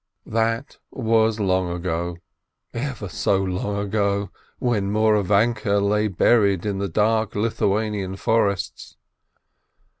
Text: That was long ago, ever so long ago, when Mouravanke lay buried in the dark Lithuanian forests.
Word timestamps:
That 0.25 0.77
was 0.89 1.39
long 1.39 1.69
ago, 1.71 2.17
ever 2.73 3.07
so 3.07 3.37
long 3.43 3.77
ago, 3.77 4.31
when 4.57 4.91
Mouravanke 4.91 5.79
lay 5.79 6.07
buried 6.07 6.65
in 6.65 6.79
the 6.79 6.89
dark 6.89 7.35
Lithuanian 7.35 8.15
forests. 8.15 8.97